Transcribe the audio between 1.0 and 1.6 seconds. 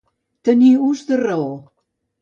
de raó.